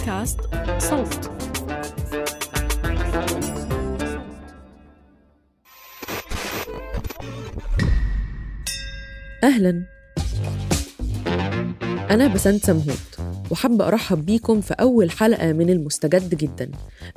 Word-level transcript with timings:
بودكاست 0.00 0.40
صوت. 0.78 1.30
أهلا. 9.44 9.82
أنا 12.10 12.26
بسنت 12.34 12.64
سمهوت 12.66 12.86
وحابة 13.50 13.88
أرحب 13.88 14.26
بيكم 14.26 14.60
في 14.60 14.74
أول 14.74 15.10
حلقة 15.10 15.52
من 15.52 15.70
المستجد 15.70 16.34
جدا 16.34 16.70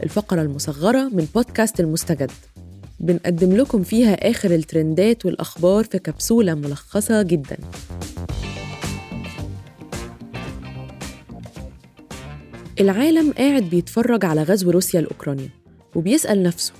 الفقرة 0.03 0.41
المصغرة 0.41 1.09
من 1.13 1.27
بودكاست 1.35 1.79
المستجد. 1.79 2.31
بنقدم 2.99 3.55
لكم 3.57 3.83
فيها 3.83 4.29
آخر 4.29 4.51
الترندات 4.51 5.25
والأخبار 5.25 5.83
في 5.83 5.99
كبسولة 5.99 6.53
ملخصة 6.53 7.21
جدا. 7.21 7.57
العالم 12.79 13.31
قاعد 13.31 13.63
بيتفرج 13.63 14.25
على 14.25 14.43
غزو 14.43 14.71
روسيا 14.71 15.01
لأوكرانيا 15.01 15.49
وبيسأل 15.95 16.43
نفسه 16.43 16.73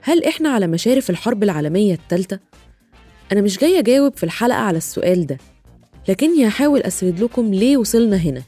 هل 0.00 0.24
إحنا 0.24 0.48
على 0.48 0.66
مشارف 0.66 1.10
الحرب 1.10 1.42
العالمية 1.42 1.94
الثالثة؟ 1.94 2.40
أنا 3.32 3.40
مش 3.40 3.58
جاية 3.58 3.78
أجاوب 3.78 4.16
في 4.16 4.24
الحلقة 4.24 4.58
على 4.58 4.78
السؤال 4.78 5.26
ده 5.26 5.38
لكني 6.08 6.48
هحاول 6.48 6.80
أسرد 6.80 7.20
لكم 7.20 7.54
ليه 7.54 7.76
وصلنا 7.76 8.16
هنا 8.16 8.42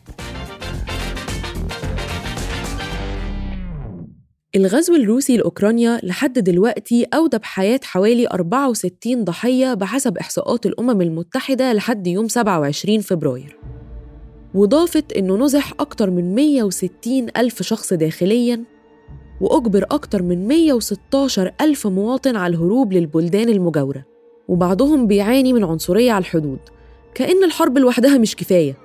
الغزو 4.56 4.94
الروسي 4.94 5.36
لأوكرانيا 5.36 6.00
لحد 6.02 6.38
دلوقتي 6.38 7.06
أودى 7.14 7.38
بحياة 7.38 7.80
حوالي 7.84 8.26
64 8.26 9.24
ضحية 9.24 9.74
بحسب 9.74 10.18
إحصاءات 10.18 10.66
الأمم 10.66 11.00
المتحدة 11.00 11.72
لحد 11.72 12.06
يوم 12.06 12.28
27 12.28 13.00
فبراير 13.00 13.56
وضافت 14.54 15.12
إنه 15.12 15.36
نزح 15.36 15.72
أكتر 15.80 16.10
من 16.10 16.34
160 16.34 17.26
ألف 17.36 17.62
شخص 17.62 17.92
داخلياً 17.92 18.64
وأجبر 19.40 19.86
أكتر 19.90 20.22
من 20.22 20.48
116 20.48 21.52
ألف 21.60 21.86
مواطن 21.86 22.36
على 22.36 22.54
الهروب 22.54 22.92
للبلدان 22.92 23.48
المجاورة 23.48 24.04
وبعضهم 24.48 25.06
بيعاني 25.06 25.52
من 25.52 25.64
عنصرية 25.64 26.12
على 26.12 26.22
الحدود. 26.22 26.58
كأن 27.14 27.44
الحرب 27.44 27.78
لوحدها 27.78 28.18
مش 28.18 28.36
كفاية. 28.36 28.76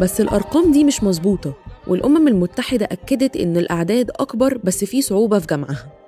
بس 0.00 0.20
الأرقام 0.20 0.72
دي 0.72 0.84
مش 0.84 1.02
مظبوطة 1.02 1.54
والأمم 1.86 2.28
المتحدة 2.28 2.88
أكدت 2.92 3.36
إن 3.36 3.56
الأعداد 3.56 4.10
أكبر 4.10 4.58
بس 4.64 4.84
في 4.84 5.02
صعوبة 5.02 5.38
في 5.38 5.46
جمعها. 5.46 6.03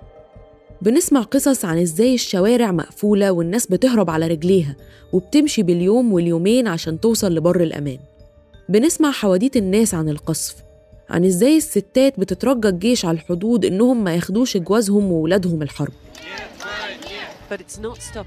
بنسمع 0.87 1.21
قصص 1.23 1.65
عن 1.65 1.79
إزاي 1.79 2.15
الشوارع 2.15 2.73
مقفولة 2.73 3.33
والناس 3.33 3.67
بتهرب 3.67 4.11
على 4.11 4.27
رجليها 4.27 4.77
وبتمشي 5.13 5.63
باليوم 5.63 6.13
واليومين 6.13 6.69
عشان 6.69 7.01
توصل 7.01 7.35
لبر 7.35 7.63
الأمان. 7.63 7.99
بنسمع 8.69 9.11
حواديت 9.11 9.57
الناس 9.57 9.95
عن 9.95 10.09
القصف 10.09 10.57
عن 11.11 11.25
إزاي 11.25 11.57
الستات 11.57 12.21
بتترجى 12.21 12.69
الجيش 12.69 13.05
على 13.05 13.15
الحدود 13.15 13.65
إنهم 13.65 14.05
ما 14.05 14.15
ياخدوش 14.15 14.57
جوازهم 14.57 15.13
وولادهم 15.13 15.63
الحرب. 15.63 15.93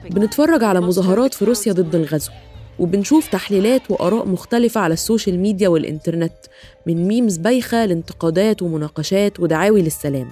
بنتفرج 0.10 0.64
على 0.64 0.82
مظاهرات 0.82 1.34
في 1.34 1.46
روسيا 1.46 1.74
ضد 1.74 1.96
الغزو 1.96 2.32
وبنشوف 2.80 3.28
تحليلات 3.28 3.92
وآراء 3.92 4.28
مختلفة 4.28 4.82
على 4.82 4.94
ال 4.94 5.00
social 5.00 5.40
media 5.40 5.70
والإنترنت 5.70 6.34
من 6.86 7.08
memes 7.08 7.38
بايخة 7.38 7.86
لانتقادات 7.86 8.62
ومناقشات 8.62 9.40
ودعاوي 9.40 9.82
للسلام. 9.82 10.30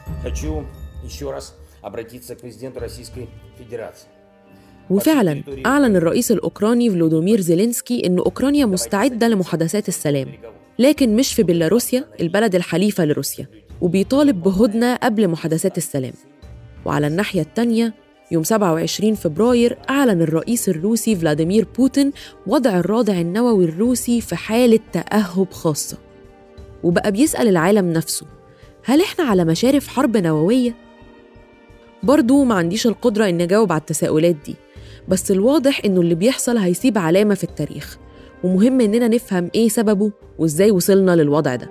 وفعلا 4.89 5.43
أعلن 5.65 5.95
الرئيس 5.95 6.31
الأوكراني 6.31 6.89
فولوديمير 6.89 7.41
زيلينسكي 7.41 8.07
أن 8.07 8.17
أوكرانيا 8.17 8.65
مستعدة 8.65 9.27
لمحادثات 9.27 9.87
السلام. 9.87 10.27
لكن 10.79 11.15
مش 11.15 11.33
في 11.33 11.43
بيلاروسيا 11.43 12.05
البلد 12.21 12.55
الحليفة 12.55 13.05
لروسيا. 13.05 13.47
وبيطالب 13.81 14.43
بهدنة 14.43 14.95
قبل 14.95 15.27
محادثات 15.27 15.77
السلام. 15.77 16.13
وعلى 16.85 17.07
الناحية 17.07 17.41
الثانية 17.41 17.93
يوم 18.31 18.43
27 18.43 19.15
فبراير 19.15 19.77
أعلن 19.89 20.21
الرئيس 20.21 20.69
الروسي 20.69 21.15
فلاديمير 21.15 21.67
بوتين 21.77 22.11
وضع 22.47 22.79
الرادع 22.79 23.21
النووي 23.21 23.65
الروسي 23.65 24.21
في 24.21 24.35
حالة 24.35 24.79
تأهب 24.93 25.51
خاصة. 25.51 25.97
وبقى 26.83 27.11
بيسأل 27.11 27.47
العالم 27.47 27.93
نفسه 27.93 28.25
هل 28.83 29.01
إحنا 29.01 29.25
على 29.25 29.45
مشارف 29.45 29.87
حرب 29.87 30.17
نووية؟ 30.17 30.86
برضو 32.03 32.43
ما 32.43 32.55
عنديش 32.55 32.87
القدرة 32.87 33.29
إني 33.29 33.43
أجاوب 33.43 33.71
على 33.71 33.79
التساؤلات 33.79 34.35
دي 34.45 34.55
بس 35.07 35.31
الواضح 35.31 35.81
إنه 35.85 36.01
اللي 36.01 36.15
بيحصل 36.15 36.57
هيسيب 36.57 36.97
علامة 36.97 37.35
في 37.35 37.43
التاريخ 37.43 37.97
ومهم 38.43 38.81
إننا 38.81 39.07
نفهم 39.07 39.49
إيه 39.55 39.69
سببه 39.69 40.11
وإزاي 40.37 40.71
وصلنا 40.71 41.15
للوضع 41.15 41.55
ده. 41.55 41.69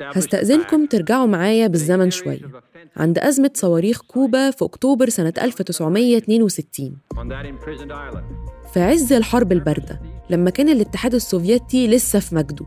هستأذنكم 0.00 0.86
ترجعوا 0.86 1.26
معايا 1.26 1.66
بالزمن 1.66 2.10
شوية 2.10 2.40
عند 2.96 3.18
أزمة 3.18 3.50
صواريخ 3.54 4.02
كوبا 4.02 4.50
في 4.50 4.64
أكتوبر 4.64 5.08
سنة 5.08 5.32
1962 5.42 6.96
on 7.14 7.16
that 7.18 7.46
imprisoned 7.46 7.90
island. 7.92 8.24
في 8.74 8.80
عز 8.80 9.12
الحرب 9.12 9.52
الباردة 9.52 10.00
لما 10.30 10.50
كان 10.50 10.68
الاتحاد 10.68 11.14
السوفيتي 11.14 11.88
لسه 11.88 12.18
في 12.18 12.34
مجده. 12.34 12.66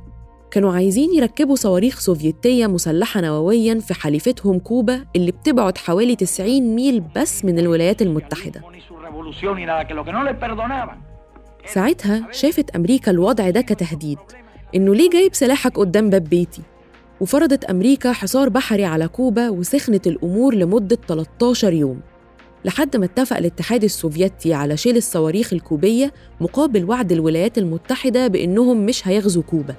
كانوا 0.52 0.74
عايزين 0.74 1.14
يركبوا 1.14 1.56
صواريخ 1.56 2.00
سوفيتية 2.00 2.68
مسلحة 2.68 3.22
نوويا 3.22 3.80
في 3.80 3.94
حليفتهم 3.94 4.60
كوبا 4.60 5.06
اللي 5.16 5.32
بتبعد 5.32 5.78
حوالي 5.78 6.16
90 6.16 6.62
ميل 6.76 7.04
بس 7.16 7.46
من 7.46 7.60
الولايات 7.60 8.02
المتحدة. 8.02 8.62
ساعتها 11.74 12.28
شافت 12.32 12.70
أمريكا 12.70 13.12
الوضع 13.12 13.50
ده 13.50 13.62
كتهديد 13.62 14.18
إنه 14.76 14.96
ليه 14.96 15.10
جايب 15.10 15.34
سلاحك 15.34 15.78
قدام 15.80 16.10
باب 16.10 16.24
بيتي؟ 16.24 16.62
وفرضت 17.22 17.64
أمريكا 17.64 18.12
حصار 18.12 18.50
بحري 18.50 18.86
على 18.86 19.08
كوبا 19.08 19.50
وسخنت 19.50 20.08
الأمور 20.08 20.56
لمدة 20.56 20.98
13 21.08 21.74
يوم. 21.74 22.00
لحد 22.66 22.98
ما 22.98 23.06
اتفق 23.06 23.38
الاتحاد 23.38 23.84
السوفيتي 23.84 24.54
على 24.54 24.78
شيل 24.78 24.98
الصواريخ 24.98 25.54
الكوبية 25.54 26.14
مقابل 26.42 26.86
وعد 26.90 27.12
الولايات 27.12 27.58
المتحدة 27.58 28.28
بإنهم 28.28 28.86
مش 28.86 29.08
هيغزوا 29.08 29.44
كوبا. 29.44 29.76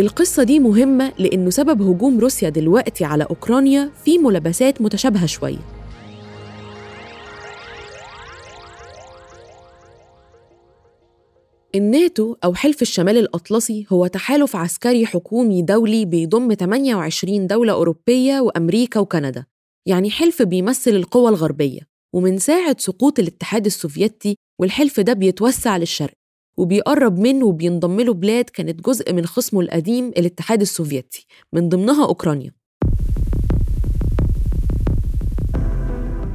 القصة 0.00 0.42
دي 0.42 0.58
مهمة 0.60 1.12
لأنه 1.18 1.50
سبب 1.50 1.82
هجوم 1.82 2.20
روسيا 2.20 2.48
دلوقتي 2.48 3.04
على 3.04 3.24
أوكرانيا 3.24 3.90
في 4.04 4.18
ملابسات 4.18 4.82
متشابهة 4.82 5.26
شوية 5.26 5.58
الناتو 11.74 12.36
أو 12.44 12.54
حلف 12.54 12.82
الشمال 12.82 13.18
الأطلسي 13.18 13.86
هو 13.92 14.06
تحالف 14.06 14.56
عسكري 14.56 15.06
حكومي 15.06 15.62
دولي 15.62 16.04
بيضم 16.04 16.54
28 16.54 17.46
دولة 17.46 17.72
أوروبية 17.72 18.40
وأمريكا 18.40 19.00
وكندا 19.00 19.44
يعني 19.86 20.10
حلف 20.10 20.42
بيمثل 20.42 20.90
القوى 20.90 21.28
الغربية. 21.28 21.80
ومن 22.14 22.38
ساعة 22.38 22.76
سقوط 22.78 23.18
الاتحاد 23.18 23.66
السوفيتي 23.66 24.36
والحلف 24.60 25.00
ده 25.00 25.12
بيتوسع 25.12 25.76
للشرق. 25.76 26.19
وبيقرب 26.60 27.18
منه 27.18 27.46
وبينضم 27.46 28.00
له 28.00 28.14
بلاد 28.14 28.44
كانت 28.44 28.86
جزء 28.86 29.12
من 29.12 29.26
خصمه 29.26 29.60
القديم 29.60 30.08
الاتحاد 30.08 30.60
السوفيتي 30.60 31.26
من 31.52 31.68
ضمنها 31.68 32.06
أوكرانيا. 32.06 32.52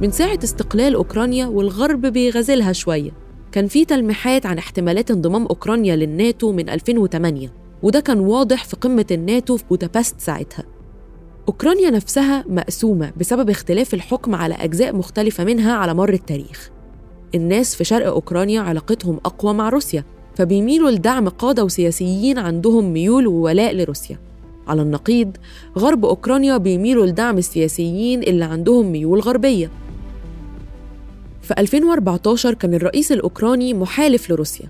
من 0.02 0.10
ساعة 0.10 0.38
استقلال 0.44 0.94
أوكرانيا 0.94 1.46
والغرب 1.46 2.06
بيغازلها 2.06 2.72
شوية 2.72 3.10
كان 3.52 3.66
في 3.66 3.84
تلميحات 3.84 4.46
عن 4.46 4.58
احتمالات 4.58 5.10
انضمام 5.10 5.46
أوكرانيا 5.46 5.96
للناتو 5.96 6.52
من 6.52 6.68
2008 6.68 7.52
وده 7.82 8.00
كان 8.00 8.20
واضح 8.20 8.64
في 8.64 8.76
قمة 8.76 9.06
الناتو 9.10 9.56
في 9.56 9.64
بودابست 9.70 10.20
ساعتها. 10.20 10.64
أوكرانيا 11.48 11.90
نفسها 11.90 12.44
مقسومة 12.48 13.12
بسبب 13.16 13.50
اختلاف 13.50 13.94
الحكم 13.94 14.34
على 14.34 14.54
أجزاء 14.54 14.96
مختلفة 14.96 15.44
منها 15.44 15.72
على 15.72 15.94
مر 15.94 16.12
التاريخ. 16.12 16.70
الناس 17.34 17.74
في 17.74 17.84
شرق 17.84 18.06
أوكرانيا 18.06 18.60
علاقتهم 18.60 19.20
أقوى 19.24 19.54
مع 19.54 19.68
روسيا. 19.68 20.15
فبيميلوا 20.36 20.90
لدعم 20.90 21.28
قادة 21.28 21.64
وسياسيين 21.64 22.38
عندهم 22.38 22.92
ميول 22.92 23.26
وولاء 23.26 23.74
لروسيا. 23.74 24.18
على 24.68 24.82
النقيض 24.82 25.36
غرب 25.78 26.04
أوكرانيا 26.04 26.56
بيميلوا 26.56 27.06
لدعم 27.06 27.38
السياسيين 27.38 28.22
اللي 28.22 28.44
عندهم 28.44 28.92
ميول 28.92 29.20
غربية. 29.20 29.70
في 31.42 31.54
2014 31.58 32.54
كان 32.54 32.74
الرئيس 32.74 33.12
الأوكراني 33.12 33.74
محالف 33.74 34.30
لروسيا 34.30 34.68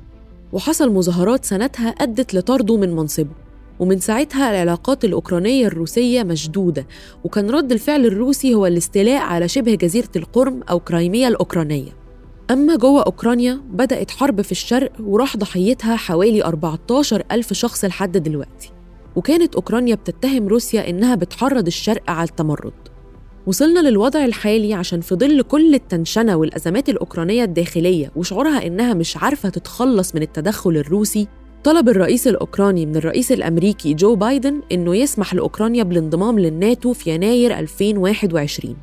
وحصل 0.52 0.92
مظاهرات 0.92 1.44
سنتها 1.44 1.88
أدت 1.88 2.34
لطرده 2.34 2.76
من 2.76 2.96
منصبه 2.96 3.30
ومن 3.78 4.00
ساعتها 4.00 4.50
العلاقات 4.50 5.04
الأوكرانية 5.04 5.66
الروسية 5.66 6.22
مشدودة 6.22 6.86
وكان 7.24 7.50
رد 7.50 7.72
الفعل 7.72 8.06
الروسي 8.06 8.54
هو 8.54 8.66
الاستيلاء 8.66 9.22
على 9.22 9.48
شبه 9.48 9.74
جزيرة 9.74 10.08
القرم 10.16 10.60
أو 10.70 10.80
كرايميا 10.80 11.28
الأوكرانية. 11.28 12.05
أما 12.50 12.76
جوه 12.76 13.02
أوكرانيا 13.02 13.60
بدأت 13.70 14.10
حرب 14.10 14.40
في 14.40 14.52
الشرق 14.52 14.92
وراح 15.00 15.36
ضحيتها 15.36 15.96
حوالي 15.96 16.44
14 16.44 17.22
ألف 17.32 17.52
شخص 17.52 17.84
لحد 17.84 18.16
دلوقتي. 18.18 18.72
وكانت 19.16 19.54
أوكرانيا 19.54 19.94
بتتهم 19.94 20.48
روسيا 20.48 20.90
إنها 20.90 21.14
بتحرض 21.14 21.66
الشرق 21.66 22.10
على 22.10 22.28
التمرد. 22.28 22.72
وصلنا 23.46 23.88
للوضع 23.88 24.24
الحالي 24.24 24.74
عشان 24.74 25.00
في 25.00 25.14
ظل 25.14 25.42
كل 25.42 25.74
التنشنة 25.74 26.36
والأزمات 26.36 26.88
الأوكرانية 26.88 27.44
الداخلية 27.44 28.12
وشعورها 28.16 28.66
إنها 28.66 28.94
مش 28.94 29.16
عارفة 29.16 29.48
تتخلص 29.48 30.14
من 30.14 30.22
التدخل 30.22 30.76
الروسي 30.76 31.28
طلب 31.64 31.88
الرئيس 31.88 32.28
الأوكراني 32.28 32.86
من 32.86 32.96
الرئيس 32.96 33.32
الأمريكي 33.32 33.94
جو 33.94 34.14
بايدن 34.14 34.60
إنه 34.72 34.96
يسمح 34.96 35.34
لأوكرانيا 35.34 35.82
بالانضمام 35.82 36.38
للناتو 36.38 36.92
في 36.92 37.10
يناير 37.14 37.58
2021 37.58 38.76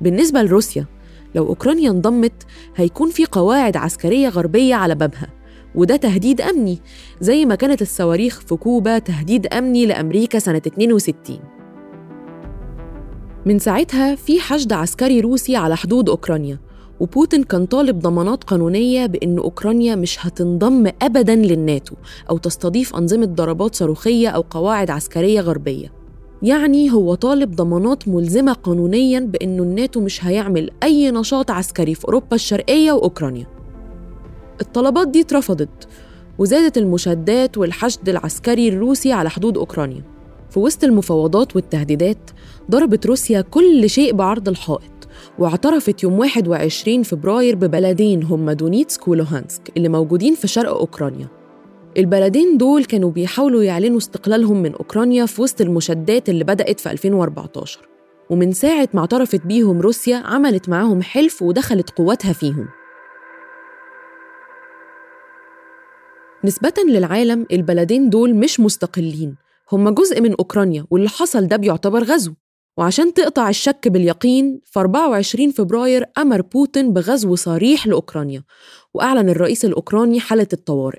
بالنسبة 0.00 0.42
لروسيا 0.42 0.86
لو 1.34 1.46
أوكرانيا 1.46 1.90
انضمت 1.90 2.42
هيكون 2.76 3.10
في 3.10 3.24
قواعد 3.24 3.76
عسكرية 3.76 4.28
غربية 4.28 4.74
على 4.74 4.94
بابها 4.94 5.28
وده 5.74 5.96
تهديد 5.96 6.40
أمني 6.40 6.78
زي 7.20 7.44
ما 7.44 7.54
كانت 7.54 7.82
الصواريخ 7.82 8.40
في 8.40 8.56
كوبا 8.56 8.98
تهديد 8.98 9.46
أمني 9.46 9.86
لأمريكا 9.86 10.38
سنة 10.38 10.62
62 10.66 11.38
من 13.46 13.58
ساعتها 13.58 14.14
في 14.14 14.40
حشد 14.40 14.72
عسكري 14.72 15.20
روسي 15.20 15.56
على 15.56 15.76
حدود 15.76 16.08
أوكرانيا 16.08 16.58
وبوتين 17.00 17.42
كان 17.42 17.66
طالب 17.66 17.98
ضمانات 17.98 18.44
قانونية 18.44 19.06
بأن 19.06 19.38
أوكرانيا 19.38 19.94
مش 19.94 20.26
هتنضم 20.26 20.90
أبداً 21.02 21.34
للناتو 21.34 21.94
أو 22.30 22.38
تستضيف 22.38 22.96
أنظمة 22.96 23.26
ضربات 23.26 23.74
صاروخية 23.74 24.28
أو 24.28 24.40
قواعد 24.50 24.90
عسكرية 24.90 25.40
غربية. 25.40 26.01
يعني 26.42 26.92
هو 26.92 27.14
طالب 27.14 27.56
ضمانات 27.56 28.08
ملزمة 28.08 28.52
قانونياً 28.52 29.20
بأنه 29.20 29.62
الناتو 29.62 30.00
مش 30.00 30.24
هيعمل 30.24 30.70
أي 30.82 31.10
نشاط 31.10 31.50
عسكري 31.50 31.94
في 31.94 32.04
أوروبا 32.04 32.34
الشرقية 32.34 32.92
وأوكرانيا. 32.92 33.46
الطلبات 34.60 35.08
دي 35.08 35.20
اترفضت 35.20 35.88
وزادت 36.38 36.78
المشادات 36.78 37.58
والحشد 37.58 38.08
العسكري 38.08 38.68
الروسي 38.68 39.12
على 39.12 39.30
حدود 39.30 39.58
أوكرانيا. 39.58 40.02
في 40.50 40.58
وسط 40.58 40.84
المفاوضات 40.84 41.56
والتهديدات 41.56 42.30
ضربت 42.70 43.06
روسيا 43.06 43.40
كل 43.40 43.90
شيء 43.90 44.12
بعرض 44.14 44.48
الحائط 44.48 45.08
واعترفت 45.38 46.02
يوم 46.02 46.18
21 46.18 47.02
فبراير 47.02 47.54
ببلدين 47.54 48.22
هما 48.22 48.52
دونيتسك 48.52 49.08
ولوهانسك 49.08 49.72
اللي 49.76 49.88
موجودين 49.88 50.34
في 50.34 50.48
شرق 50.48 50.70
أوكرانيا. 50.76 51.41
البلدين 51.96 52.58
دول 52.58 52.84
كانوا 52.84 53.10
بيحاولوا 53.10 53.62
يعلنوا 53.62 53.98
استقلالهم 53.98 54.62
من 54.62 54.74
أوكرانيا 54.74 55.26
في 55.26 55.42
وسط 55.42 55.60
المشادات 55.60 56.28
اللي 56.28 56.44
بدأت 56.44 56.80
في 56.80 56.90
2014 56.90 57.88
ومن 58.30 58.52
ساعة 58.52 58.88
ما 58.94 59.00
اعترفت 59.00 59.46
بيهم 59.46 59.80
روسيا 59.80 60.16
عملت 60.16 60.68
معاهم 60.68 61.02
حلف 61.02 61.42
ودخلت 61.42 61.90
قواتها 61.90 62.32
فيهم. 62.32 62.68
نسبة 66.44 66.74
للعالم 66.88 67.46
البلدين 67.52 68.10
دول 68.10 68.34
مش 68.34 68.60
مستقلين 68.60 69.36
هم 69.72 69.88
جزء 69.88 70.20
من 70.20 70.30
أوكرانيا 70.30 70.86
واللي 70.90 71.08
حصل 71.08 71.46
ده 71.46 71.56
بيعتبر 71.56 72.04
غزو. 72.04 72.32
وعشان 72.76 73.14
تقطع 73.14 73.48
الشك 73.48 73.88
باليقين 73.88 74.60
في 74.64 74.80
24 74.80 75.50
فبراير 75.50 76.04
أمر 76.18 76.42
بوتين 76.42 76.92
بغزو 76.92 77.34
صريح 77.34 77.86
لأوكرانيا. 77.86 78.44
وأعلن 78.94 79.28
الرئيس 79.28 79.64
الأوكراني 79.64 80.20
حالة 80.20 80.46
الطوارئ. 80.52 80.98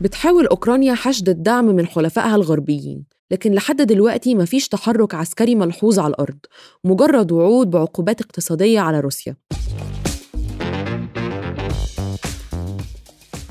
بتحاول 0.00 0.46
أوكرانيا 0.46 0.94
حشد 0.94 1.28
الدعم 1.28 1.64
من 1.64 1.86
حلفائها 1.86 2.34
الغربيين 2.36 3.04
لكن 3.30 3.52
لحد 3.52 3.82
دلوقتي 3.82 4.34
مفيش 4.34 4.68
تحرك 4.68 5.14
عسكري 5.14 5.54
ملحوظ 5.54 5.98
على 5.98 6.10
الأرض 6.10 6.38
مجرد 6.84 7.32
وعود 7.32 7.70
بعقوبات 7.70 8.20
اقتصادية 8.20 8.80
على 8.80 9.00
روسيا. 9.00 9.36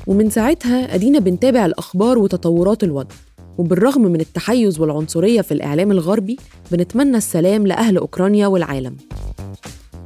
ومن 0.06 0.30
ساعتها 0.30 0.94
أدينا 0.94 1.18
بنتابع 1.18 1.66
الأخبار 1.66 2.18
وتطورات 2.18 2.84
الوضع. 2.84 3.14
وبالرغم 3.58 4.02
من 4.02 4.20
التحيز 4.20 4.80
والعنصرية 4.80 5.40
في 5.40 5.52
الإعلام 5.52 5.90
الغربي 5.90 6.36
بنتمنى 6.72 7.16
السلام 7.16 7.66
لأهل 7.66 7.96
أوكرانيا 7.96 8.46
والعالم. 8.46 8.96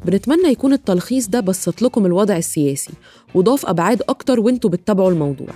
بنتمنى 0.05 0.49
يكون 0.49 0.73
التلخيص 0.73 1.29
ده 1.29 1.41
بسط 1.41 1.83
لكم 1.83 2.07
الوضع 2.07 2.37
السياسي 2.37 2.93
وضاف 3.35 3.67
أبعاد 3.67 4.03
أكتر 4.09 4.41
وانتوا 4.41 4.71
بتتابعوا 4.71 5.11
الموضوع. 5.11 5.49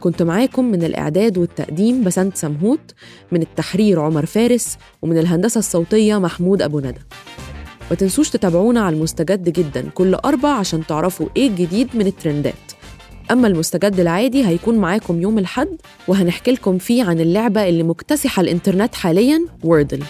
كنت 0.00 0.22
معاكم 0.22 0.64
من 0.64 0.84
الإعداد 0.84 1.38
والتقديم 1.38 2.04
بسنت 2.04 2.36
سمهوت 2.36 2.94
من 3.32 3.42
التحرير 3.42 4.00
عمر 4.00 4.26
فارس 4.26 4.78
ومن 5.02 5.18
الهندسة 5.18 5.58
الصوتية 5.58 6.18
محمود 6.18 6.62
أبو 6.62 6.80
ندى. 6.80 7.00
ما 7.90 7.96
تنسوش 7.96 8.30
تتابعونا 8.30 8.80
على 8.80 8.96
المستجد 8.96 9.48
جدا 9.48 9.88
كل 9.94 10.14
أربع 10.14 10.48
عشان 10.48 10.86
تعرفوا 10.86 11.26
إيه 11.36 11.48
الجديد 11.48 11.88
من 11.94 12.06
الترندات. 12.06 12.54
أما 13.30 13.48
المستجد 13.48 14.00
العادي 14.00 14.46
هيكون 14.46 14.78
معاكم 14.78 15.20
يوم 15.22 15.38
الحد 15.38 15.68
وهنحكي 16.08 16.50
لكم 16.50 16.78
فيه 16.78 17.04
عن 17.04 17.20
اللعبة 17.20 17.68
اللي 17.68 17.82
مكتسحة 17.82 18.40
الإنترنت 18.42 18.94
حاليا 18.94 19.40
ووردل 19.64 20.02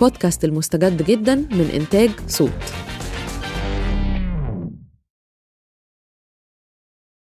بودكاست 0.00 0.44
المستجد 0.44 1.02
جدا 1.02 1.34
من 1.34 1.70
إنتاج 1.74 2.10
صوت. 2.28 2.50